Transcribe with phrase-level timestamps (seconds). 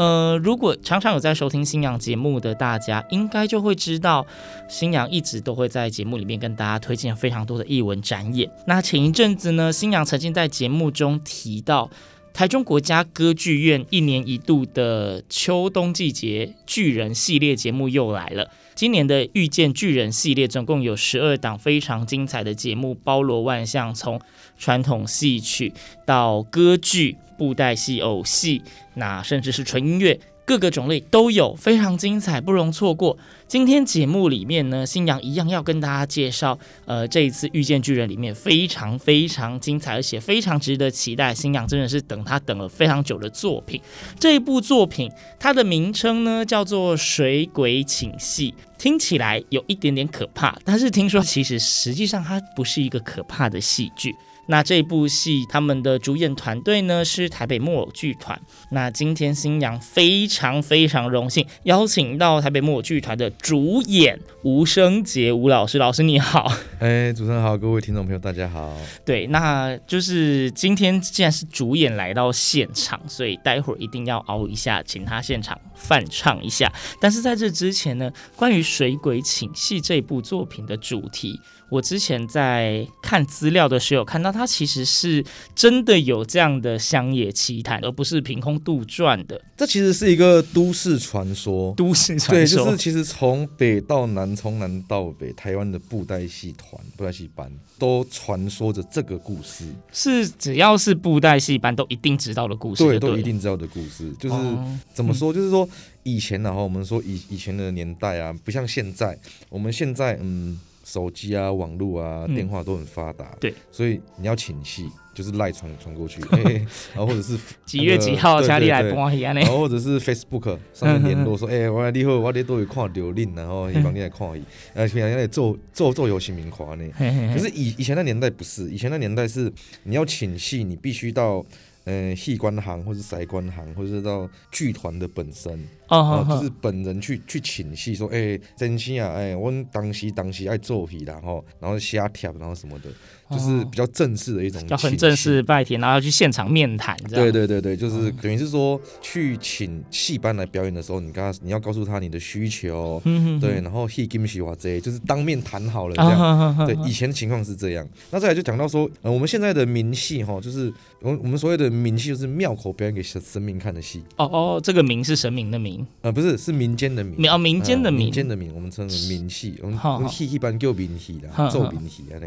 [0.00, 4.26] 呃，如果常常有在收听新阳节目的大家，应该就会知道，
[4.66, 8.50] 新阳一直都会在节目里面跟大家推荐非常多的艺文展演。
[8.66, 11.90] 那前一阵子呢，新阳曾经在节目中提到，
[12.32, 18.48] 台中国家歌剧院一年一度的秋冬季节巨人系列节目又来了。
[18.80, 24.18] 今年的遇见巨人系列总共有十二档非常精彩的节目，包罗万象，从
[24.56, 25.70] 传统戏曲
[26.06, 28.62] 到歌剧、布袋戏、偶戏，
[28.94, 30.18] 那甚至是纯音乐。
[30.50, 33.16] 各个种类都有，非常精彩，不容错过。
[33.46, 41.32] 今天节目里面呢，新阳一样要跟大家介绍，呃，这一次《遇见巨人》里面非常非常精彩，而且非常值得期待。
[41.32, 43.80] 新阳真的是等他等了非常久的作品。
[44.18, 54.12] 这一部作品，它的名称呢叫做《水鬼请戏》，听起来有一点点可怕，但是听说其实实际上它不是一个可怕的戏剧。
[54.50, 58.38] 那这部戏他们的主演团队呢是台北木偶剧团。
[58.72, 66.52] 那今天新阳非常非常荣幸邀请到台北木偶剧团的主演吴生杰吴老师，老师你好。
[66.80, 68.76] 哎，主持人好，各位听众朋友大家好。
[69.04, 76.72] 对，那就是今天既然是主演来到现场，所以待会儿一定要熬一下，请他现场翻唱一下。
[77.00, 81.38] 但是在这之前呢，关于《水鬼请戏》这部作品的主题。
[81.70, 89.40] 我之前在看资料的时候，看到它其实是真的有这样的乡野奇谈，而不是凭空杜撰的。
[89.56, 99.64] 这其实是一个都市传说，都市传说对，就是其实从北到南，从南到北，台湾的布袋戏团、布袋戏班都传说着这个故事。
[99.92, 104.12] 是只要是布袋戏班都一定知道的故事对，对，都一定知道的故事。
[104.18, 105.32] 就是、哦、怎么说？
[105.32, 105.68] 就是说
[106.02, 109.16] 以前然后我们说以以前的年代啊，不像现在，
[109.48, 110.58] 我们现在嗯。
[110.90, 116.54] 手机啊，网络啊，电话都很发达，对，所以你要请戏，就是赖传传过去， 欸、
[116.92, 124.42] 然后或者是几月几号家里来播一样的，然后或者是 Facebook 上面联络说， 哎、欸，我你好，我你都有看刘令，然后希望你来看伊，
[124.74, 126.84] 呃，平常来做做做游戏名款呢。
[127.32, 129.52] 可是以以前那年代不是，以前那年代是
[129.84, 131.44] 你要请戏，你必须到
[131.84, 135.58] 呃戏官行，或是塞官行，或者是到剧团的本身。
[135.88, 142.88] 哦，就是本人去去请戏，说，哎、欸，真心啊，哎、欸，我当时当时爱做戏，然后然后瞎跳，然后什么的，
[143.30, 153.00] 就是比较正式的一种，要很正式拜天，然后去现场面谈，对对对对，就是等于是说去请戏班来表演的时候，你跟他你要告诉他你的需求，
[153.40, 157.86] 对，然后戏金喜华这就是当面谈好了这样，对，以前的情况是这样。
[158.10, 164.02] 那再来就讲到说，呃，我们现在的名戏哈，就是我我们所谓的名戏，就是庙口表演给神神明看的戏。
[164.16, 165.86] 哦哦，这个名是神明的名。
[166.02, 172.26] 呃，不是，是民间的民，哦，民间的民，民间的民，我们称为民戏，我们戏一般叫民戏啦，做民戏的呢。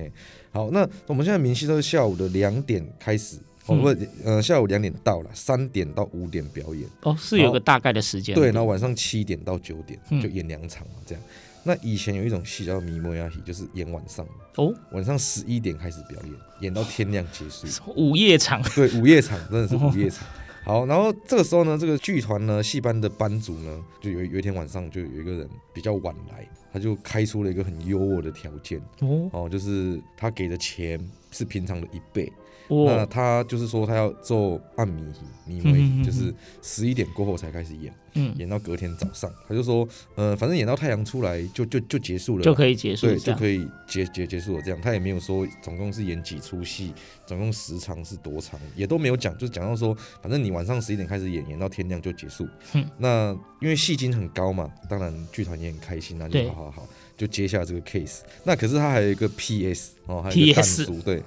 [0.53, 6.87] 好，那我们现在明戏都是下午的两点开始，哦不，呃，下午两点到了，三点到五点表演。
[7.01, 8.35] 哦，是有个大概的时间。
[8.35, 11.23] 对，然后晚上七点到九点就演两场嘛，这样。
[11.63, 14.23] 那以前有一种戏叫迷摩亚戏，就是演晚上。
[14.57, 17.65] 哦，晚上十一点开始表演，演到天亮结束。
[17.97, 18.61] 午夜场。
[18.75, 20.23] 对，午夜场真的是午夜场。
[20.65, 30.97] 好，然后这个时候呢，这个剧团呢，戏班的班主呢，就有有一天晚上，就有一个人比较晚来，他就开出了一个很优渥的条件哦，哦，就是他给的钱
[31.31, 32.31] 是平常的一倍。
[32.69, 35.03] 那他就是说，他要做暗迷
[35.45, 39.31] 迷妹，就是十一点过后才开始演，嗯，演到隔天早上。
[39.47, 44.61] 他就说，呃，反正演到太阳出来就就就结束了，就可以结束，对，就可以结结结束了。
[44.61, 46.93] 这样，他也没有说总共是演几出戏，
[47.25, 52.47] 总共时长是多长，也都没有讲，就是讲到说，反正你晚上十一点开始演，演到天亮就结束。
[52.73, 56.87] 嗯，那因为戏金很高嘛，当然剧团也很开心，那就好好好，
[57.17, 58.21] 就接下这个 case。
[58.45, 61.21] 那可是他还有一个 PS 哦，还有一个弹珠，对。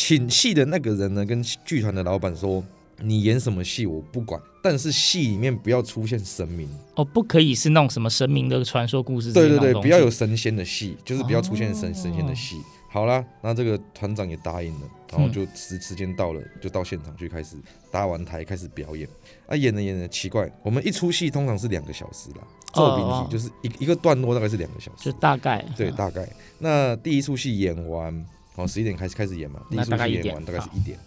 [0.00, 2.64] 请戏的那个人呢，跟剧团的老板说
[3.04, 9.30] ：“你演什么戏我不管，但是戏里面不要出现神明哦，不可以是那种什么神明的传说故事。
[9.30, 12.56] 对对对，不要有神仙的戏，就是不要出现神、哦、神仙的戏。
[12.88, 17.56] 好啦，那这个团长也答应了，然后就时时间到了，就到现场去开始
[17.90, 19.06] 搭完台开始表演。
[19.46, 22.38] 啊，演着演着奇怪，我们一出戏通常是两个小时啦，
[22.72, 26.26] 作品体就是一一个段落大概是两个小时，就大概对大概。
[26.58, 28.24] 那第一出戏演完，
[28.60, 30.98] 哦十一点开始开始演嘛，第一出戏演完大概是一点，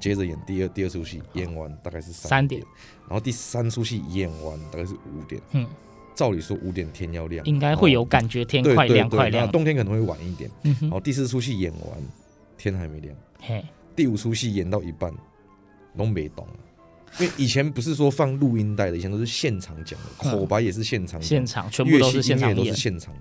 [0.00, 2.62] 接着演第二第二出戏演完大概是三点，
[3.08, 5.40] 然后第三出戏演完大概是五点。
[5.52, 5.66] 嗯。
[6.14, 9.48] 照理说五点天要亮，应该会有感觉天快亮快亮。
[9.52, 10.50] 冬天可能会晚一点。
[10.80, 12.02] 然后第四出戏演完，
[12.56, 13.14] 天还没亮。
[13.40, 13.64] 嘿，
[13.94, 15.14] 第五出戏演到一半，
[15.96, 16.44] 都没懂。
[17.20, 23.14] 因为以前不是说放录音带的，以前都是现场讲的，口白也是现场，现场全部都是现场都是现场。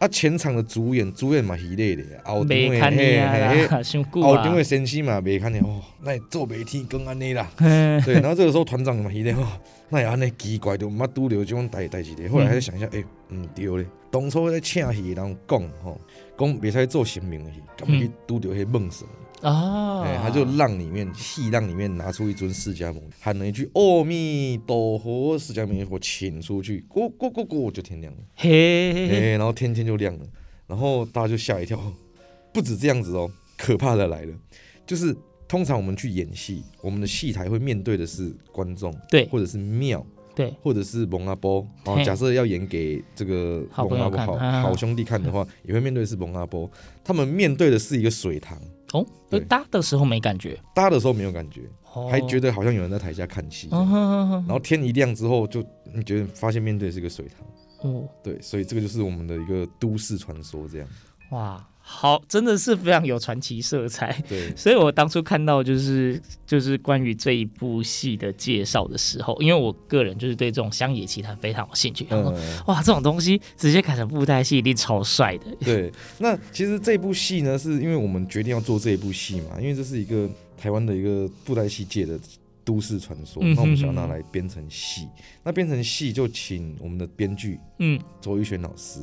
[0.00, 2.56] 啊，前场的主演主演嘛是累的，后场的
[2.96, 3.66] 嘿，
[4.22, 7.46] 后场的先生嘛袂看见哦，那做媒体更安尼啦。
[7.58, 9.46] 对，然后这个时候团长嘛是咧哦，
[9.90, 12.26] 那也安尼奇怪，就毋捌拄着即种代代志的。
[12.28, 16.00] 后来还是想一下，诶，嗯，对咧，当初在请戏人讲吼，
[16.38, 19.06] 讲袂使做神明的戏，敢去拄着迄梦神。
[19.42, 30.26] 哦，哎，他就让里面戏让里面拿出一尊释迦牟尼，喊了一句阿弥陀佛，释迦牟尼佛请出去，咕咕咕咕就天亮了，嘿，嘿，嘿，然后天天就亮了，
[30.66, 31.80] 然后大家就吓一跳，
[32.52, 34.34] 不止这样子哦，可怕的来了，
[34.86, 35.16] 就是
[35.48, 40.04] 通常我们去演戏，我们的戏台会面对的是观众，对，或者是庙。
[40.32, 41.66] 对，或者是蒙阿波。
[41.84, 46.70] 哦，假设要演给这个蒙阿波好好兄弟看的话，也会面对的是蒙阿波。
[47.04, 48.56] 他们面对的是一个水塘
[48.92, 51.62] 哦，对，搭的时候没感觉，搭的时候没有感觉，
[52.10, 53.68] 还觉得好像有人在台下看戏。
[53.70, 55.64] 然后天一亮之后，就
[55.94, 57.90] 你觉得发现面对是一个水塘。
[57.90, 60.88] 哦，对，所以这个就是我们的一个都市传说，这样
[61.30, 61.66] 哇。
[61.92, 64.16] 好，真的是非常有传奇色彩。
[64.28, 72.06] 对， 所以我当初看到就是就是关于这一部戏的介绍的时候，因为我个人就是对这种乡野奇谈非常有兴趣。
[72.10, 72.32] 嗯，
[72.68, 75.46] 哇，这种东西直接改成布袋戏一定超帅的。
[75.64, 82.16] 对，那其实这部戏呢，是因为我们决定要做这一部戏嘛，因为这是一个台湾的一个布袋戏界的。
[82.64, 85.08] 都市传说，那我们想要拿来编成戏，
[85.42, 89.00] 那编成戏就请我们的编剧，嗯，周玉轩老师，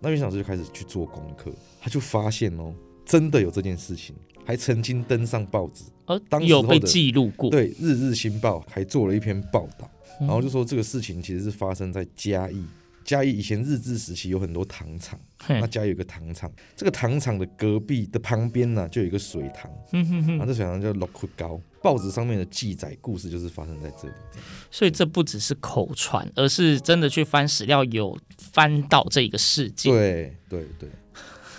[0.00, 2.74] 那玉轩老师就开始去做功课，他就发现哦，
[3.04, 4.14] 真的有这件事情，
[4.44, 9.90] 还曾经登上报纸，而当时有被记录过，对，《日日新报》还做了一篇报道，
[10.20, 12.64] 然后就说这个事情其实是发生在嘉义。
[13.04, 15.18] 嘉义以前日治时期有很多糖厂，
[15.48, 21.60] 那嘉义有个糖厂，这个糖厂的隔壁的旁边呢，就有一个水塘，然后这水塘叫鹿窟沟。
[21.82, 24.14] 报纸上面的记载故事就是发生在这里，
[24.70, 29.90] 所以这不只是口传，而是真的去翻史料，有翻到这个事件。
[29.90, 30.90] 对对对，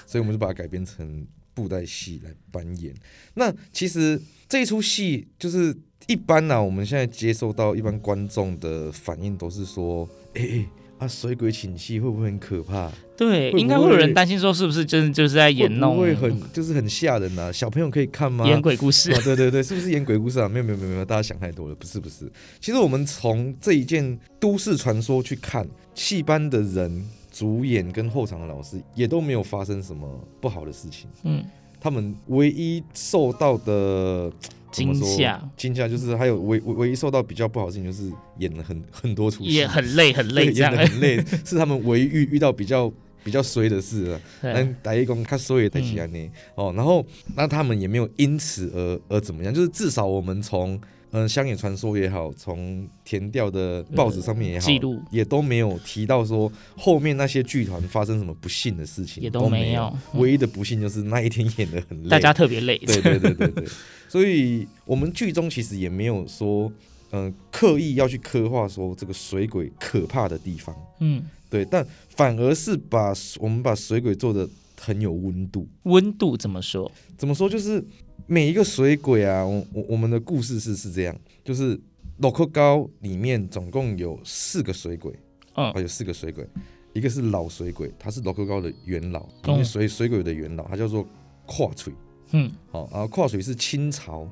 [0.05, 2.93] 所以我们就把它改编成布袋戏来扮演。
[3.33, 10.69] 那其实这一出戏就是一般呢、啊，我们现在接受到一般观众的反应都是说，哎、欸。
[11.01, 12.91] 啊，水鬼请戏会不会很可怕？
[13.17, 17.51] 对，应该会有人担心说，是不是真的就是在演那种，会很就是很吓人呐、啊？
[17.51, 18.45] 小朋友可以看吗？
[18.45, 19.11] 演鬼故事？
[19.11, 20.47] 啊对对对，是不是演鬼故事啊？
[20.47, 22.31] 没有没有没有没有，大家想太多了，不是不是。
[22.59, 30.07] 其实我们从这一件都市传说去看，戏班的人、主演跟后场的老师也都没有发生什么
[30.39, 31.09] 不好的事情。
[31.23, 31.43] 嗯，
[31.81, 34.31] 他们唯一受到的。
[34.71, 42.89] 惊吓，惊吓就是还有唯唯唯一受到比较不好的事情，就是演了很很多出戏，也很累很累，演的很累，是他们唯一遇遇到比较
[43.21, 44.21] 比较衰的事 了。
[44.41, 46.31] 但，打一工他衰也得起来呢。
[46.55, 50.79] 哦，然后那他们也没有因此而而怎么样，就是至少我们从
[51.11, 59.93] 嗯乡野传说也好，从填掉的报纸上面也好，记录也都没有提到说后面那些剧团发生什么不幸的事情，也都没有。
[60.13, 62.77] 唯一的不幸就是那一天演的很累，大家特别累。
[62.79, 63.65] 对对对对对。
[64.07, 66.71] 所以，我们剧中其实也没有说，
[67.11, 74.47] 嗯、呃，刻意要去刻画说这个水鬼可怕的地方，嗯，对，但反而是把我们把水鬼做的
[74.79, 75.67] 很有温度。
[75.83, 76.91] 温度怎么说？
[77.17, 77.49] 怎么说？
[77.49, 77.81] 就是
[78.27, 81.79] 每一个水鬼啊，我我我们的故事是是这样，就是
[82.17, 85.13] 洛克高里面总共有四个水鬼，
[85.53, 86.47] 啊，有四个水鬼，
[86.93, 91.05] 一个是老水鬼，他是洛克高的元老，因为水水鬼的元老，他叫做
[91.45, 91.93] 跨水。
[92.33, 94.25] 嗯，好，然后跨水是清朝，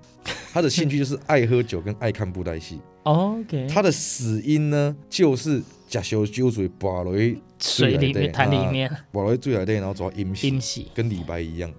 [0.53, 2.79] 他的兴趣就是爱喝酒跟爱看布袋戏。
[3.03, 11.69] OK，他的死因呢，就是假修酒水把雷水里面，潭里面把落水里面，然后走到阴戏，跟李白一样。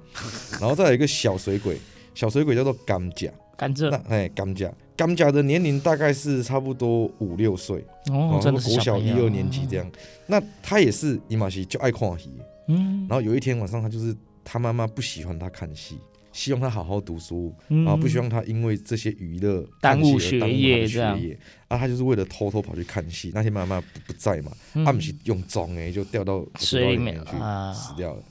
[0.61, 1.79] 然后再有一个小水鬼，
[2.21, 9.91] 小水鬼叫做甘蔗，甘蔗，哎，甘蔗，甘蔗的年龄大概是差不多五六岁，哦，真的是国小一二年级这样。
[10.27, 12.31] 那他也是伊玛西就爱看戏，
[12.69, 15.99] 嗯，然后有一天晚上，他就是他妈妈不喜欢他看戏。
[16.31, 17.87] 希望他好好读书，嗯。
[17.87, 21.39] 啊，不希望他因为这些娱乐耽误学学业学业。
[21.69, 23.33] 啊，他就是为了偷偷跑去看戏。
[23.35, 24.85] 那天妈妈不不在嘛，嗯。
[24.85, 27.73] 他们是用装哎，就掉到水里面里面去啊。
[27.73, 28.23] 死掉了。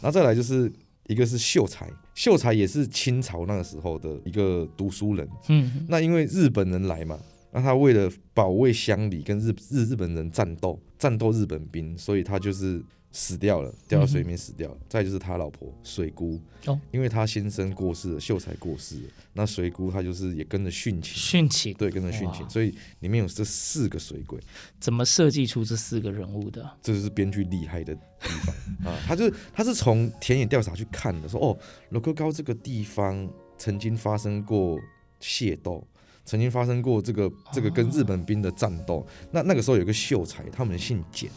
[0.00, 0.72] 然后再来就是
[1.08, 5.28] 一个是秀才，秀才也是清朝那个时候的一个读书人。
[5.48, 7.18] 嗯，那因为日本人来嘛，
[7.52, 12.82] 那他为了保卫乡里，跟日日日本人战斗，战斗日本兵，所以他就是。
[13.12, 14.76] 死掉了，掉到水里面死掉了。
[14.80, 24.40] 嗯、再就是他老婆水姑，哦，因为他先生过世了，秀才过世了，那水姑她就是也跟着殉情，殉情，对，跟着殉情，所以里面有这四个水鬼。
[24.80, 26.68] 怎么设计出这四个人物的？
[26.80, 28.54] 这就是编剧厉害的地方
[28.90, 28.98] 啊！
[29.06, 31.58] 他就是他是从田野调查去看的，说哦，
[31.90, 33.28] 罗克高这个地方
[33.58, 34.80] 曾经发生过
[35.20, 35.86] 械斗，
[36.24, 38.96] 曾经发生过这个这个跟日本兵的战斗。
[38.96, 41.30] 哦、那那个时候有个秀才，他们姓简。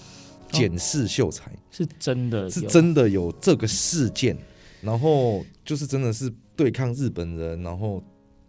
[0.57, 4.37] 简氏秀才是真的，是真的有这个事件，
[4.81, 8.03] 然后就是真的是对抗日本人，然后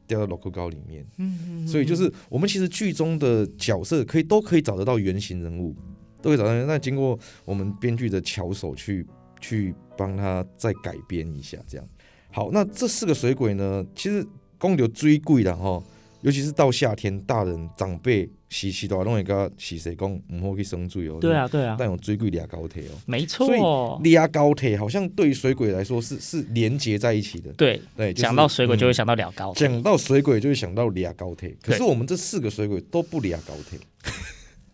[0.06, 1.04] 掉到卢沟高里面。
[1.18, 5.74] 嗯嗯，所以就是我们其实剧中的角色可以都可以找得到原型人物，
[6.22, 6.54] 都可以找到。
[6.66, 9.06] 那经过我们编剧的巧手去
[9.40, 11.88] 去帮他再改编一下，这样。
[12.30, 14.26] 好，那这四个水鬼呢，其实
[14.58, 15.82] 公牛最贵的哈。
[16.22, 21.18] 尤其是到夏天，大人长辈洗洗澡，拢会跟时势讲唔好去生水哦。
[21.20, 21.76] 对啊，对啊。
[21.78, 22.92] 但有水鬼俩高铁哦。
[23.04, 23.46] 没错。
[23.46, 27.52] 所以俩高铁好像对于水鬼来说是是连接在一起的。
[27.54, 29.66] 对对，讲到水鬼就会想到俩高铁。
[29.66, 31.56] 讲到水鬼就会想到俩高铁。
[31.60, 33.78] 可是我们这四个水鬼都不俩高铁。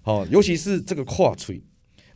[0.03, 1.63] 好，尤其是这个跨锤，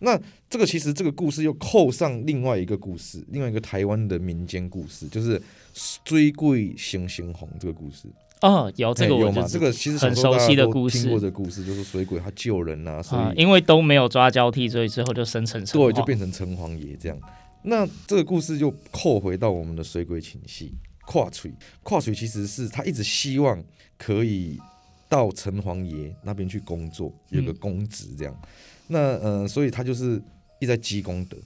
[0.00, 0.20] 那
[0.50, 5.40] 这个其实这个故事又扣上另外一个故事，另外一个台湾的民间故事，就是
[5.72, 8.08] 水鬼行行红这个故事。
[8.46, 9.44] 哦，有这个我有吗？
[9.48, 17.18] 这个其实很熟悉的故事，听过这个故事，就是水鬼他救人啊，所以、啊、因为都没有抓交替，所以最后就生成城隍，对，就变成城隍爷这样。
[17.62, 20.72] 那这个故事就扣回到我们的水鬼情戏，
[21.06, 23.60] 跨水，跨水其实是他一直希望
[23.98, 24.56] 可以
[25.08, 28.32] 到城隍爷那边去工作，有个公职这样。
[28.42, 28.48] 嗯、
[28.86, 30.22] 那呃，所以他就是
[30.60, 31.36] 一直在积功德。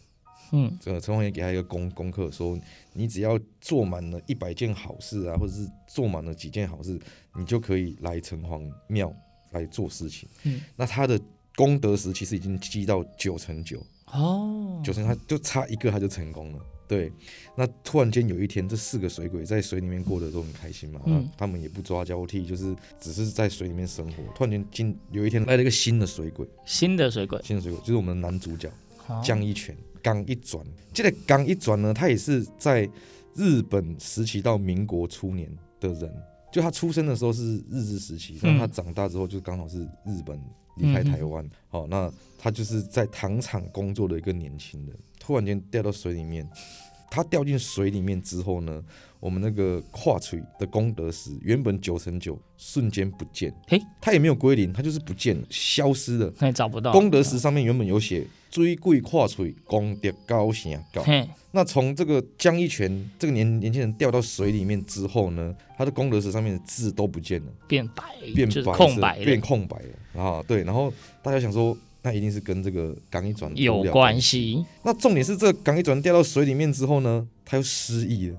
[0.52, 2.59] 嗯，这个城隍爷给他一个功功课，说
[2.92, 6.99] 你只要做满了一百件好事啊，或者是做满了几件好事，
[7.37, 9.14] 你就可以来城隍庙
[9.50, 10.28] 来做事情。
[10.45, 11.21] 嗯，那他的
[11.54, 13.80] 功德石其实已经积到九成九。
[14.12, 16.59] 哦，九成他就差一个他就成功了。
[16.88, 17.12] 对，
[17.57, 24.25] 那突然间有一天，这四个水鬼在水里面过得都很开心嘛，嗯，他们也不抓交替，就是只是在水里面生活。
[24.35, 28.69] 突然间，今有一天来了一个新的水鬼，新的水鬼，新的水鬼就是我们的男主角
[29.23, 29.76] 江一泉。
[30.02, 32.88] 刚一转，这个刚一转呢，他也是在
[33.35, 36.12] 日本时期到民国初年的人，
[36.52, 40.40] 就他出生的时候是日治时期，然后他长大之后就刚好是日本
[40.76, 41.85] 离开台湾，好、嗯。
[41.85, 46.49] 哦，那他就是在糖厂工作的一个年轻人，突然间掉到水里面，
[47.11, 48.83] 他掉进水里面之后呢，
[49.21, 56.92] 我们那个跨锤的功德石原本九成九瞬间不见，嘿，他也没有归零，他就是不见了，消失了，找不到。
[56.92, 58.26] 功德石上面原本有写。
[58.50, 61.04] 水鬼跨水，功德高声高。
[61.52, 68.04] 那从这个江一泉这个年年轻人掉到水里面之后呢，他的功德石上面的字都不见了，变白，
[68.35, 70.42] 变白，空白，变空白了啊！
[70.47, 70.92] 对，然后
[71.23, 74.64] 大家想说，那一定是跟这个刚一转有关系。
[74.83, 78.38] 那重点是，这个刚一转掉到水里面之后呢，他又失忆了。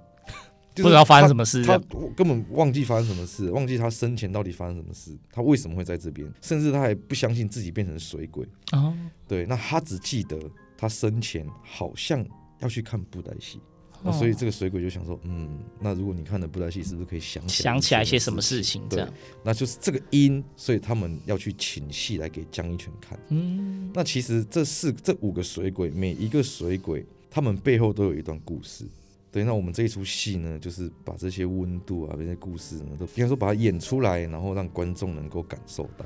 [0.75, 1.77] 不知道发生什么事，他
[2.15, 8.47] 根本忘记发生什么事，忘记他生前到底发生什么事，他为什么会在这边，甚至他还不相信自己变成水鬼。
[8.71, 8.95] 哦，
[9.27, 10.39] 对，那他只记得
[10.77, 12.25] 他生前好像
[12.59, 13.59] 要去看布袋戏，
[14.01, 18.81] 那所以这个水鬼就想说，嗯，那如果你看了布袋戏，是不是可以想起来想起来一些什么事情？
[18.87, 19.05] 对，
[19.43, 23.19] 那就是这个因，所以他们要去请戏来给江一泉看。
[23.29, 28.85] 嗯，那其实这四这五个水鬼，每一个水鬼，他们背后都有一段故事。
[29.31, 36.05] 对，那我们这一出戏呢，就是把这些温度啊，这些故事呢，都应该说把它演出来，然后让观众能够感受到。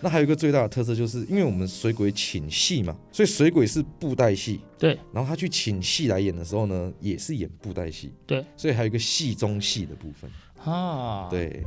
[0.00, 4.60] 那还有一个最大的特色，就是因为我们水鬼请戏嘛，所以水鬼是布袋戏。
[4.78, 4.96] 对。
[5.12, 8.12] 然后他去请戏来演的时候呢，也是演布袋戏。
[8.24, 8.44] 对。
[8.56, 10.30] 所以还有一个戏中戏的部分。
[10.64, 11.28] 啊。
[11.30, 11.62] 对。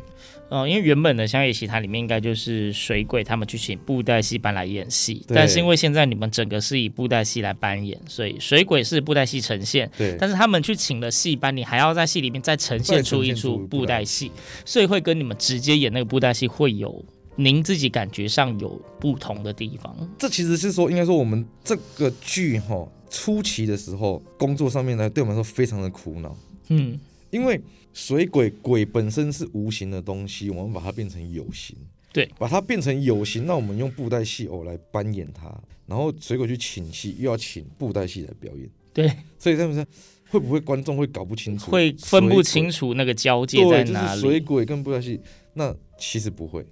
[0.50, 9.90] 哦，因为原本的乡野奇谈里面应该就是水鬼他们去请布袋戏班来演戏，但是因为现在你们整个是以布袋戏来扮演，所以水鬼是布袋戏呈现。
[9.98, 10.18] 对。
[10.20, 14.30] 但是他们去请了戏班，你还要在戏里面再呈现出一出布袋戏，
[14.66, 17.04] 所以会跟你们直接演那个布袋戏会有。
[17.38, 19.96] 您自己感觉上有不同的地方？
[20.20, 26.36] 这其实是说，应该说我们这个剧哈初期的时候，工作上面呢，对我们来说非常的苦恼。
[26.68, 27.00] 嗯，
[27.32, 27.60] 因为
[27.94, 31.76] 水鬼鬼本身是无形的东西，我们把它变成有形。
[32.14, 35.50] 对，把它变成有形，那我们用布袋戏偶来扮演它，
[35.86, 38.70] 然后水鬼去请戏，又要请布袋戏来表演。
[38.94, 39.10] 对，
[39.40, 39.86] 所以他们说
[40.30, 44.20] 会不会观众会搞不清楚，会分不清楚那个交界在哪里？
[44.20, 45.22] 水鬼跟布袋戏，
[45.54, 46.66] 那其实不会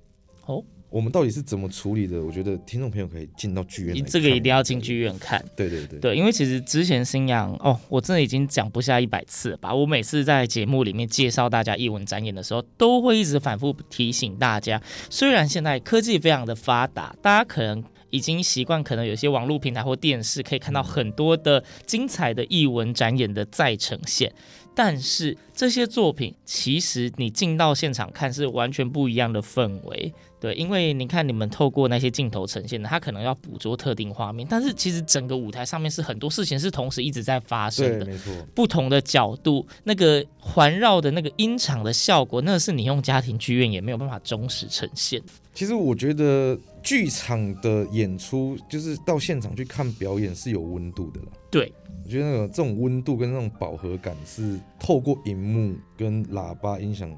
[0.45, 0.61] 哦。
[0.89, 2.21] 我们到底是怎么处理的？
[2.23, 5.43] 我觉得听众朋友可以进到剧院，这个一定要进剧院看。
[5.55, 9.73] 对对对，对，因为其实之前新阳哦，我真的已经讲不下一百次了吧。
[9.73, 24.33] 我每次在节目里面介绍大家艺文展演的时候，都会一直反复提醒大家，虽然现在科技非常的发达，大家可能已经习惯，可能有些网络平台或电视可以看到很多的精彩的艺文展演的再呈现。
[24.79, 45.21] 但是这些作品，其实你进到现场看是完全不一样的氛围，对，因为你看你们透过那些镜头呈现的，它可能要捕捉特定画面，但是其实整个舞台上面是很多事情是同时一直在发生的，没错，不同的角度，那个环绕的那个音场的效果，那是你用家庭剧院也没有办法忠实呈现。
[45.53, 51.73] 其实我觉得剧场的演出，就是到现场去看表演是有温度的啦，对。
[52.03, 57.09] 我觉得那个这种温度跟那种饱和感是透过荧幕跟喇叭音响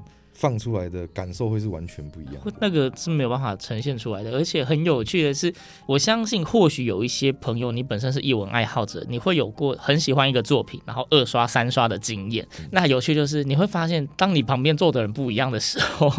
[0.42, 4.32] 放出来的感受会是完全不一样，那个是没有办法呈现出来的。
[4.32, 5.54] 而且很有趣的是，
[5.86, 12.44] 我相信或许有一些朋友，你本身是艺文爱好者，你会有过很喜欢一个作品，然后二刷三刷的经验。
[12.72, 16.12] 那有趣就是你会发现，当你旁边坐的人不一样的时候，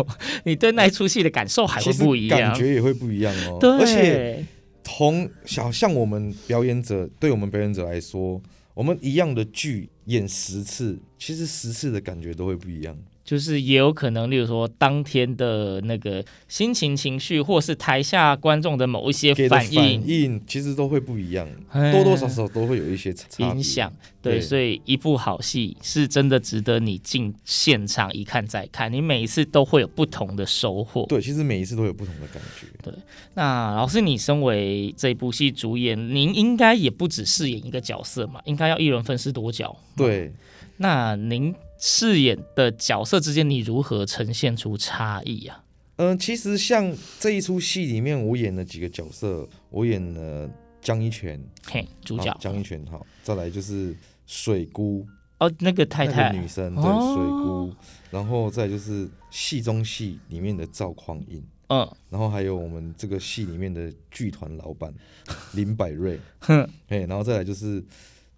[0.46, 3.58] 你对那出戏的感受还会不一样，感觉也会不一样哦。
[3.60, 4.46] 对，而且
[4.86, 8.42] 同小像我们表演者，对我们表演者来说。
[8.76, 12.98] 我们一样的剧演十次，其实十次的感觉都会不一样。
[13.24, 21.48] 就是也有可能，例如说当天的那个心情、情绪，或是台下观众的某一些反应，反应其实都会不一样，
[21.92, 23.92] 多多少少都会有一些影响。
[24.22, 31.06] 对，所以一部好戏是真的值得你进现场一看再看，你每一次都会有不同的收获。
[31.08, 32.68] 对，其实每一次都有不同的感觉。
[32.82, 32.94] 对，
[33.36, 38.42] 那老师，你身为这部戏主演，您应该也不只饰演一个角色嘛？
[38.46, 39.76] 应该要一人分饰多角。
[39.96, 40.34] 对，
[40.76, 41.56] 那您。
[41.86, 45.66] 饰演的角色之间，你如何呈现出差异啊？
[45.98, 50.50] 嗯、呃，其实像这一出戏里面，我演了几个角色，我演了
[50.82, 52.34] 江一泉，嘿，主角。
[52.40, 53.94] 江一泉，好，再来就是
[54.26, 55.06] 水姑，
[55.40, 57.76] 哦，那个太太，那个、女生，对，哦、水姑，
[58.10, 64.94] 然后再就是戏中戏里面的赵匡胤，嗯，然后还有我们这个戏里面的剧团老板
[65.52, 67.84] 林百瑞，哼，哎，然后再来就是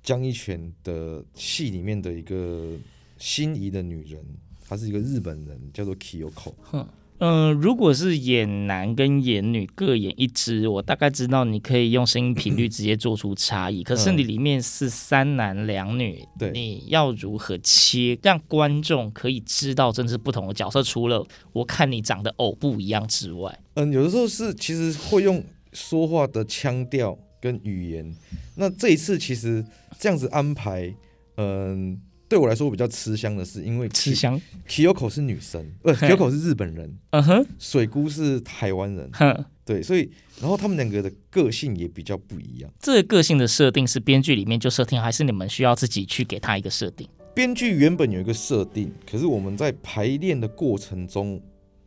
[0.01, 2.71] 江一泉的戏里面的一个。
[3.25, 4.23] 心仪的女人，
[4.67, 6.53] 她是一个日本人，叫做 Kiyoko。
[6.61, 13.81] 哼，嗯，如果是演男跟演女各演一支，我大概知道你可以用声音频率直接做出差异。
[13.81, 20.83] 可是你里面是三男两女，对，你要如何切，让观众可以知道这是不同的角色？
[20.83, 28.15] 除了我看你长得偶不一样之外，嗯，有的时候是其实会用说话的腔调跟语言。
[28.55, 29.65] 那这一次其实
[29.97, 30.95] 这样子安排，
[31.37, 31.99] 嗯。
[32.27, 40.09] 对我来说比较吃香的是，因为吃香，Kiyoko 是女生，不，Kiyoko 是日本人，嗯哼，水姑是台湾人，哼，对，所以
[40.41, 42.71] 然后他们两个的个性也比较不一样。
[42.79, 47.07] 这个个性的设定是编剧里面就设定，还是你们需要自己去给他一个设定？
[47.35, 51.39] 编剧原本有一个设定，可是我们在排练的过程中，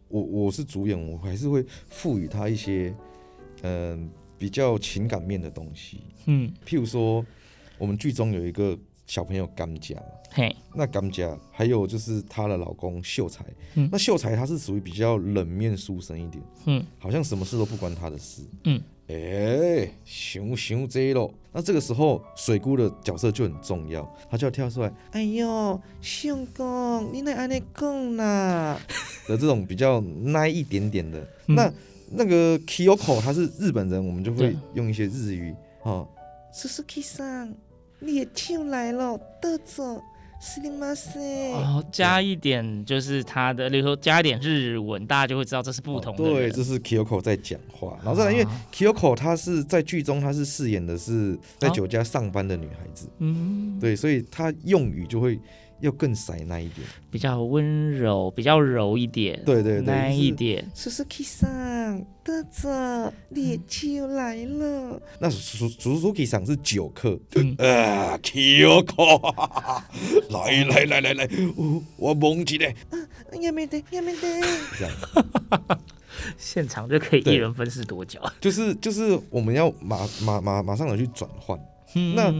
[0.06, 2.94] 我我是主演，我还是会赋予他一些
[3.62, 7.26] 嗯、呃、比较情感面的东西，嗯，譬如说
[7.76, 8.78] 我们剧中有一个。
[9.08, 9.96] 小朋友甘家，
[10.30, 28.78] 嘿，那甘家还有就是她的老公秀才，嗯，那秀才他是属于比较冷面书生一点，嗯，好像什么事都不关他的事，嗯，哎、欸，熊熊贼咯，那这个时候水姑的角色就很重要，他就要跳出来，哎呦，相公，你来安尼讲啦
[29.26, 31.72] 的这种比较奶一点点的，嗯、那
[32.10, 36.06] 那个 Kiyoko 他是日本人，我们就会用一些日语，哈，
[36.52, 37.54] 叔叔 Kisan。
[38.00, 40.00] 你也跳来了，得走，
[40.40, 41.20] 是你妈塞。
[41.52, 46.24] 哦，加一点就是他的，例如说加一点日文，大家就会知道这是不同的。
[46.24, 46.34] 哦。
[46.34, 53.08] 对，这是 Kiyoko 在讲话，然后再来，因为 Kiyoko 她是在剧中，她是饰演的是在酒家上班的女孩子。
[53.18, 55.38] 嗯，对，所以她用语就会。
[55.80, 60.68] 要更塞那一点，比较温柔，比较柔一点，对对对，那一点。
[60.74, 65.00] 叔叔 K 桑，得着烈酒来了。
[65.20, 69.34] 那叔叔叔 K 桑是九克，嗯、啊，Kiyoko，
[70.30, 72.98] 来来来来来，我我蒙起来，啊，
[73.40, 74.20] 也没得，也没得，
[74.78, 75.80] 这样，
[76.36, 81.58] 现场就可以一人分饰多角，就是就是我们要马马马马上的去转换。
[81.94, 82.32] 嗯、那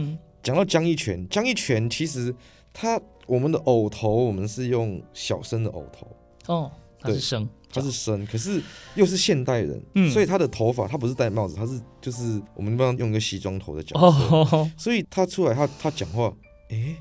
[0.43, 2.33] 讲到江一泉，江一泉其实
[2.73, 3.01] 他。
[3.27, 6.07] 我们的偶头，我们是用小生的偶头
[6.47, 6.71] 哦。
[6.99, 8.59] 他是生，他是生，可是
[8.95, 16.33] 又是现代人，嗯，所以他的头发他不是戴帽子，他是就是我们一般用一个西装头的角色，哦、所以他出来他他讲话，
[16.69, 16.97] 诶、欸，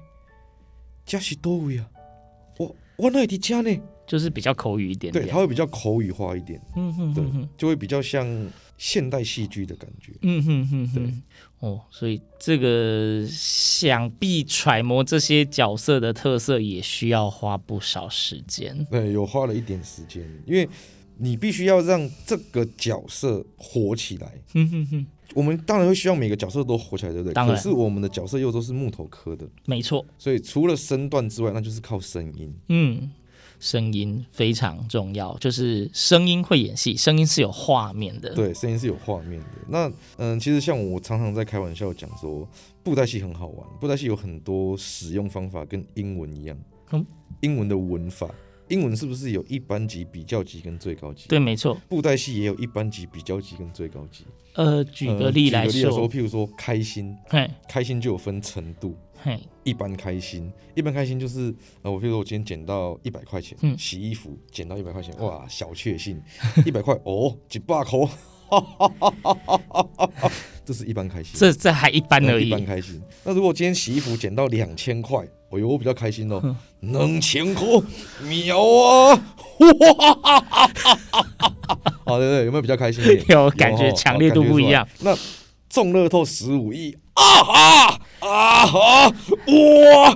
[1.07, 1.89] 这是多位啊，
[2.59, 3.81] 我我哪里的家呢？
[4.09, 7.25] 就是比较口语一点，点，对，它会比较口语化一点，嗯哼，对，
[7.59, 8.27] 就会比较像
[8.79, 11.15] 现代戏剧的感觉，嗯哼哼，对，
[11.61, 20.67] 哦，所以这个想必揣摩这些角色的特色也需要花不少时间，对，有花了一点时间，因为
[21.19, 27.35] 你必须要让这个角色火起来，嗯哼哼，我们当然会希望每个角色都火起来，对不对？
[27.35, 33.11] 可是我们的角色又都是木头科的，没错，所以除了身段之外，那就是靠声音，嗯。
[33.59, 38.35] 声音非常重要，就是声音会演戏，声音是有画面的。
[38.35, 39.47] 对，声音是有画面的。
[39.69, 42.49] 那嗯，其实像我常常在开玩笑讲说，
[42.83, 46.57] 布袋戏很好玩，布袋戏有很多使用方法跟英文一样。
[46.93, 47.05] 嗯，
[47.41, 48.29] 英文的文法，
[48.69, 51.29] 英文是不是有一般级、比较级跟最高级？
[51.29, 51.77] 对，没错。
[51.89, 54.25] 布袋戏也有一般级、比较级跟最高级。
[54.55, 57.17] 呃，举个例来说，呃、举个例来说，譬如说开心，
[57.69, 58.97] 开心就有分程度。
[59.23, 61.53] 嘿，一般开心，一般开心就是，
[61.83, 66.23] 呃，我比如说我今天捡到一百块钱，嗯，洗衣服捡到一百块钱，哇，小确幸，
[66.65, 68.09] 一百块 哦，几把口，
[70.65, 73.03] 这是一般开心，这这还一般而已，一般开心。
[73.25, 75.19] 那如果今天洗衣服捡到两千块，
[75.51, 77.67] 哎呦，我比较开心哦， 两千块，
[78.23, 79.15] 秒啊，
[79.59, 79.67] 哇
[80.03, 80.69] 哈哈哈
[81.11, 81.27] 哈
[81.67, 83.25] 哈，好，对对，有没有比较开心一点？
[83.31, 84.87] 有，感觉强烈度不一样。
[85.01, 85.17] 那
[85.69, 86.97] 中乐透十五亿。
[87.15, 90.11] 啊哈啊哈哇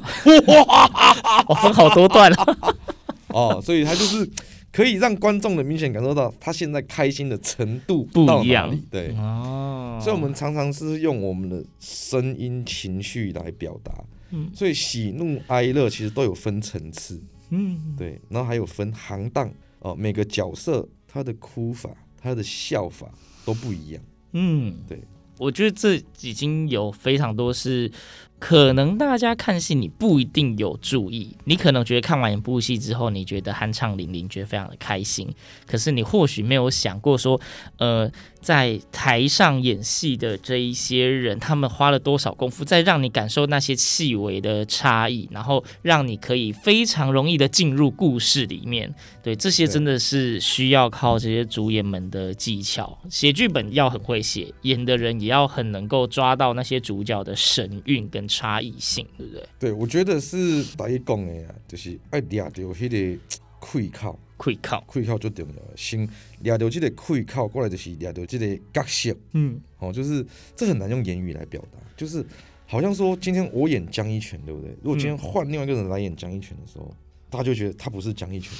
[0.47, 1.45] 哇！
[1.49, 2.59] 我分好多段了。
[3.29, 4.29] 哦，所以他就是
[4.71, 9.15] 可以让观众的明显感受到他现在开心的程度不一样，对。
[9.17, 9.99] 哦。
[10.03, 13.93] 所以我们常常是用我们的声音情绪来表达，
[14.31, 19.51] 嗯，所以喜怒哀乐其实都有分层次，嗯，对，然后还有分行当。
[19.79, 23.07] 哦，每个角色他的哭法、他的笑法
[23.45, 25.01] 都不一样，嗯，对。
[25.38, 27.90] 我觉得这已经有非常多是。
[28.38, 35.33] 可能大家看戏，你不一定有注意，你可能觉得看完一部戏之后，你觉得酣畅淋漓，觉得非常的开心。
[35.64, 37.40] 可是你或许没有想过说，
[37.77, 38.11] 呃，
[38.43, 48.93] 在台上演戏的这一些人，他们花了多少功夫，在让你感受那些细微的差异，然后让你可以非常容易的进入故事里面。
[49.23, 58.27] 对，这些真的是需要靠这些主演们的技巧，写剧本要很会写，演的人也要很能够抓到那些主角的神韵跟。
[58.33, 59.45] 差异性，对不对？
[59.59, 63.21] 对，我觉得是大家讲的呀，就是爱抓到迄个
[63.62, 65.77] 开口，开口，开口最重要。
[65.77, 66.09] 先
[66.42, 69.16] 抓到这个开口，过来就是抓到这个角色。
[69.35, 72.27] 嗯，哦，就是这很难用言语来表达，就是
[72.66, 74.70] 好像说今天我演江一拳，对不对？
[74.83, 76.96] 如果今天换另外一个人来演江一拳的时候，嗯、
[77.31, 78.53] 大家就觉得他不是江一拳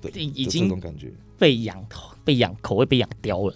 [0.00, 1.86] 对，已经这种感觉被养
[2.24, 3.54] 被养口味被养刁了。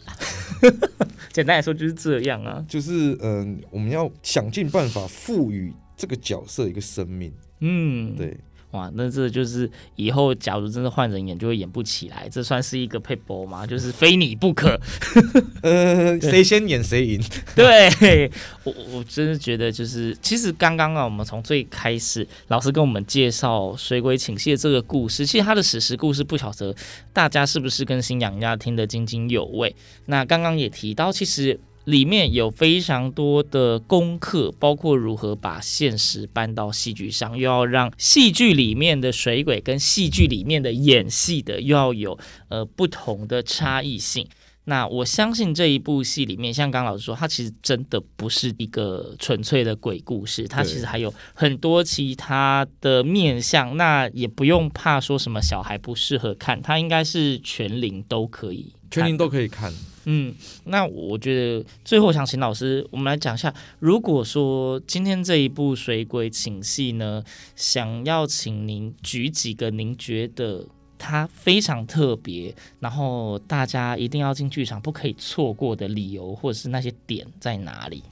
[1.33, 7.33] 简单来说就是这样啊，就是嗯，我们要想尽办法赋予这个角色一个生命。
[7.61, 8.37] 嗯，对。
[8.77, 12.29] 哇，那这就是以后假如真的换人演，就会演不起来。
[12.29, 13.67] 这算是一个撇步吗？
[13.67, 14.79] 就是非你不可。
[15.63, 17.21] 呃，谁先演谁赢。
[17.57, 18.31] 对，
[18.65, 26.75] 我我真是觉得就是，其实刚刚啊，我们从最开始老师跟我们介绍《水鬼请谢》这个故事，其实他的史实故事不晓得
[27.13, 29.75] 大家是不是跟新娘一样听得津津有味。
[30.05, 31.59] 那刚刚也提到，其实。
[31.87, 42.19] 里面有非常多的功课，包括如何把现实搬到戏剧上，又要让戏剧里面的水鬼跟戏剧里面的演戏的又要有
[42.49, 44.27] 呃不同的差异性。
[44.69, 53.77] 那我相信这一部戏里面，像刚老师说，它其实真的不是一个纯粹的鬼故事，它其实还有很多其他的面向。
[53.77, 59.73] 那也不用怕说什么小孩不适合看，它应该是全龄都可以，全龄都可以看。
[60.09, 60.33] 嗯，
[60.65, 67.23] 那我觉得最后想请老师，我们来讲一下，如果说今天这一部《水鬼请戏》呢，
[67.57, 70.65] 想要请您举几个您觉得
[70.97, 78.05] 它非常特别，然后大家一定要进剧场不可以错过的理由，或者是那些点在哪里？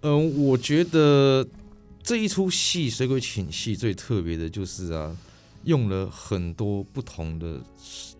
[0.00, 1.46] 嗯、我觉得
[2.02, 5.14] 这一出戏《水鬼请戏》最特别的就是啊，
[5.64, 7.60] 用了很多不同的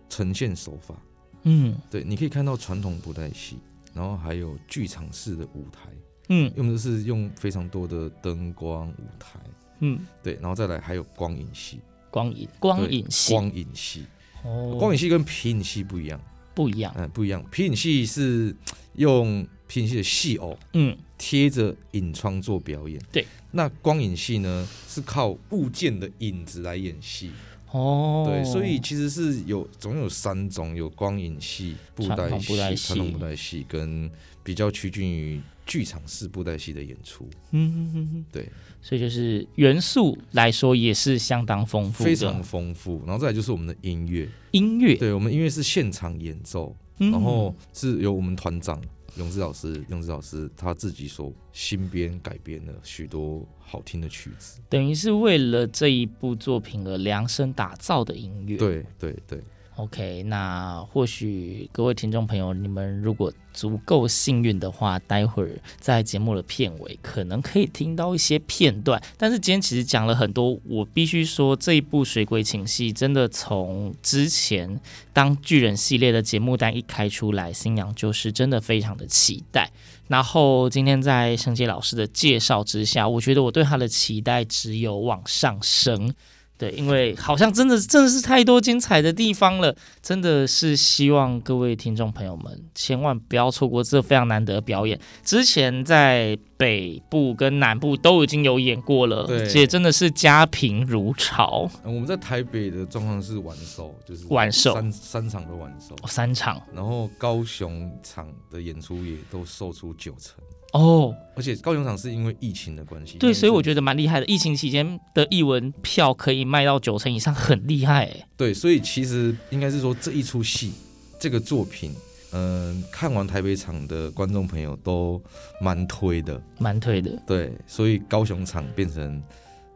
[0.07, 0.95] 呈现手法。
[1.43, 3.57] 嗯，对，你可以看到传统布袋戏，
[3.93, 5.89] 然后还有剧场式的舞台，
[6.29, 9.39] 嗯，用的是用非常多的灯光舞台，
[9.79, 14.05] 嗯，对，然后再来还有光影戏，光影光影戏，光影戏，
[14.43, 16.21] 哦，光影戏跟皮影戏不一样，
[16.53, 18.55] 不一样，嗯，不一样，皮影戏是
[18.93, 27.31] 用皮影戏的戏偶，嗯，贴着影窗做表演，对，那光影戏呢是靠物件的影子来演戏。
[27.71, 33.65] 哦，对，所以其实是有总有三种，有光影戏、布袋戏、传统布袋戏。
[33.67, 34.09] 跟
[34.43, 37.29] 比较趋近于剧场式布袋戏的演出。
[37.51, 38.49] 嗯哼哼哼，对，
[38.81, 43.01] 所以就是元素来说也是相当丰富，非常丰富。
[43.05, 48.81] 然后再来就是我们的音乐，音乐，对，我们音乐是现场演奏，然后是由我们团长。
[49.17, 58.57] 永志老师，永志老师他自己所新编改编了许多好听的曲子，等于是为了这一部作品而量身打造的音乐。
[58.57, 59.41] 对对对。
[59.75, 69.01] OK，那或许各位听众朋友，你们如果足够幸运的话，待会儿在节目的片尾可能可以听到一些片段。
[69.17, 74.79] 但是今天其实讲了很多，我必须说这一部《水鬼情戏》真的从之前
[75.13, 79.71] 当巨人系列的节目单一开出来，新娘就是真的非常的期待。
[80.07, 86.13] 然后今天在圣杰老师的介绍之下，我觉得我对他的期待只有往上升。
[86.61, 94.99] 对，因为好像真的真的是太多精彩的地方了，真的是希望各位听众朋友们千万不要错过这非常难得的表演。
[95.23, 101.67] 之前在北部跟南部都已经有演过了，而且真的是家贫如潮。
[101.83, 110.35] 我们在台北的状况是晚售，就是晚售三三场都晚售，三场，然后高雄场的演出也都售出九成。
[110.71, 114.25] 哦，而且高雄场是因为疫情的关系，对，所以我觉得蛮厉害的。
[114.25, 118.27] 疫情期间的艺文票可以卖到九成以上，很厉害哎。
[118.37, 120.71] 对，所以其实应该是说这一出戏，
[121.19, 121.93] 这个作品，
[122.31, 125.21] 嗯、呃，看完台北场的观众朋友都
[125.59, 127.21] 蛮推的，蛮推的。
[127.27, 129.21] 对，所以高雄场变成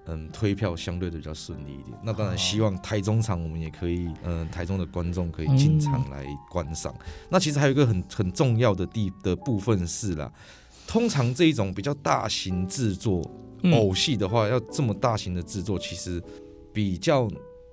[0.07, 1.97] 嗯推票相对的比较顺利一点。
[2.01, 6.93] 那当然希望台中场我们也可以，嗯、呃，台中的观众可以进场来观赏。
[6.99, 10.31] 嗯、那其实还有一个很很重要的地的部分是啦。
[10.87, 13.21] 通常这一种比较大型制作
[13.73, 16.21] 偶戏的话，要这么大型的制作，其实
[16.73, 17.27] 比较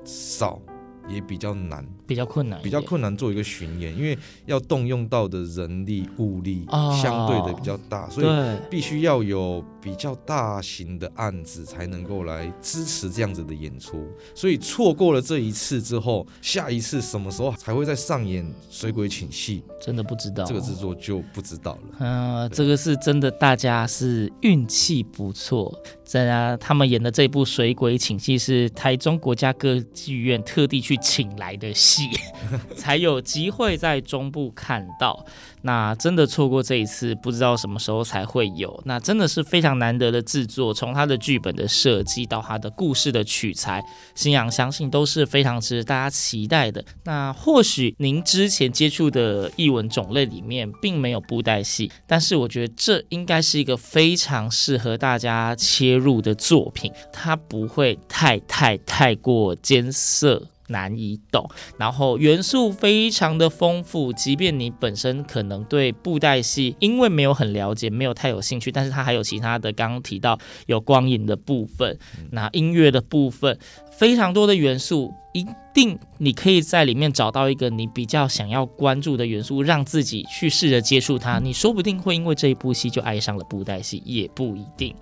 [0.05, 0.61] 少。
[1.09, 6.65] 也比较难，比较困难，比较困难做一个巡演，因为要动用到的人力物力
[7.03, 8.27] 相对的比较大，哦、所以
[8.71, 14.07] 必须要有比较大型的案子才能够来支持这样子的演出。
[14.35, 19.63] 所以错过了这一次之后，下一次什么时候才会再上演《水鬼请戏》？
[19.85, 21.81] 真的不知道，这个制作就不知道了。
[21.99, 25.77] 嗯、呃，这个是真的，大家是运气不错。
[26.05, 32.03] 在啊，他们演的这部《水鬼请戏》是台中国家歌剧院特地去请来的戏，
[32.77, 35.25] 才有机会在中部看到。
[35.63, 38.83] 那真的错过这一次，不知道什么时候才会有。
[38.85, 43.83] 那真的是非常难得的制作，从他的剧本的设计到他的故事的取材，
[44.15, 46.85] 星洋相信都是非常值得大家期待的。
[47.05, 60.49] 那或许您之前接触的译文种类里面并没有布袋戏，但是我觉得这应该是一个非常适合大家切入的作品，它不会太太太过艰涩。
[60.73, 64.13] 难以懂，然后元素非常的丰富。
[64.13, 71.97] 即便你本身可能对布袋戏因为没有很了解，没有太有兴趣，但是它还有其他的，刚刚提到有光影的部分，
[72.33, 73.57] 那音乐的部分。
[73.93, 81.39] 非常多的元素，一定你可以在里面找到一个你比较想要关注的元素，让自己去试着接触它。
[81.39, 84.95] 你说不定会因为这一部戏就爱上了布袋戏，也不一定。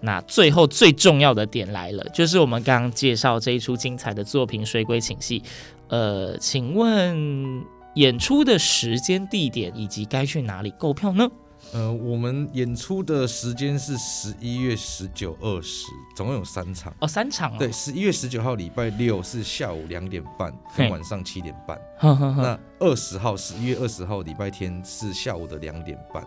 [0.00, 5.40] 那最后最重要的点来了，就是我们刚刚介绍这一出精彩的作品《水鬼请戏》。
[5.88, 11.28] 呃，请问演出的时间、地点以及该去哪里购票呢？
[11.72, 17.56] 呃，我们演出的时间是十一月十九、二十，总共有三场哦，三场哦。
[17.58, 21.78] 对，十一月十九号礼拜六是下午两点半跟晚上七点半。
[22.00, 26.24] 那二十号，十一月二十号礼拜天是下午的两点半。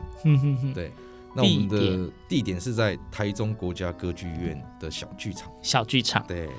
[0.74, 0.92] 对，
[1.34, 5.52] 那我们的地点是在台中国家歌剧院的小剧场。
[5.62, 6.24] 小剧场。
[6.28, 6.50] 对。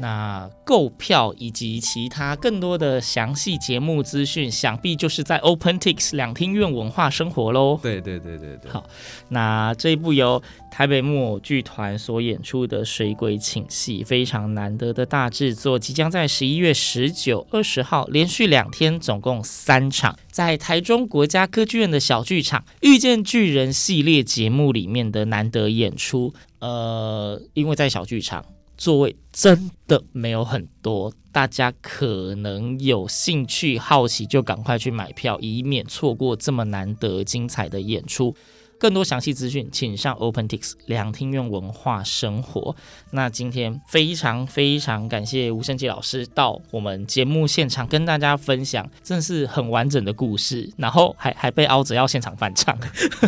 [0.00, 7.78] 那购票以及其他更多的详细节目资讯，想必就是在 OpenTix 两厅院文化生活喽。
[7.82, 8.70] 对对对对对。
[8.70, 8.86] 好，
[9.28, 26.32] 那这一部由台北木偶剧团所演出的《水鬼请戏》，非常难得的大制作，即将在十一月十九、二十号连续两天，总共三场，在台中国家歌剧院的小剧场《遇见巨人》系列节目里面的难得演出。
[26.60, 28.42] 呃，因为在小剧场。
[28.80, 38.34] 座位真的没有很多，大家可能有兴趣、好奇，就赶快去买票，以免错过这么难得精彩的演出。
[38.80, 42.74] 更多详细资讯，请上 OpenTix 两厅院文化生活。
[43.10, 52.74] 那今天非常非常感谢吴胜杰老师到我们节目现场跟大家分享，真的是很完整的故事，然后还还被凹着要现场翻唱。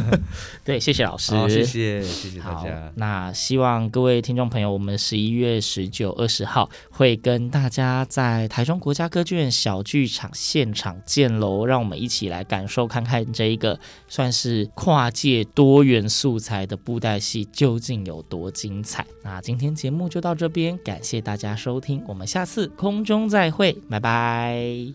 [0.64, 2.90] 对，谢谢老师，好，谢谢谢谢大家。
[2.96, 24.92] 那希望各位听众朋友，我们十一月十九、二十号会跟大家在台中国家歌剧院小剧场现场见喽，让我们一起来感受看看这一个算是跨界多元素材的布袋戏究竟有多精彩那今天节目就到这边感谢大家收听我们下次空中再会拜拜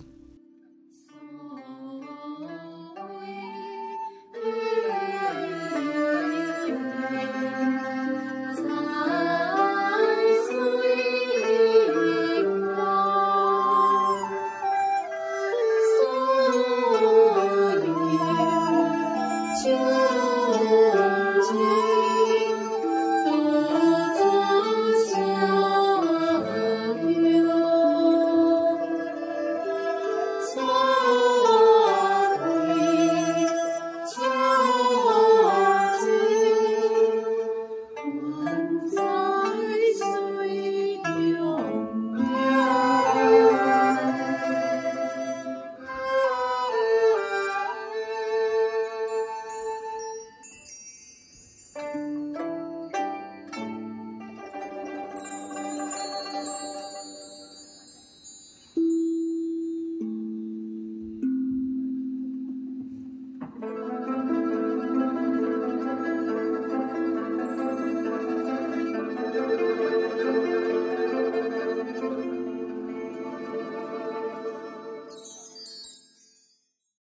[21.47, 21.86] Jesus.